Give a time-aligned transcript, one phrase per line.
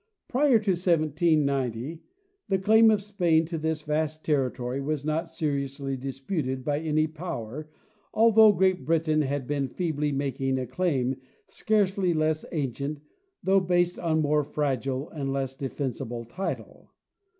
[0.27, 2.01] Prior to 1790
[2.49, 7.69] the claim of Spain to this vast territory was not seriously disputed by any power,
[8.11, 12.99] although Great Britain had been feebly making a claim scarcely less ancient
[13.43, 16.89] though based on a more fragile and less defensible title.